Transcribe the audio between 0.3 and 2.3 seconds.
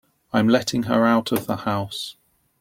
I'm letting her out of the house.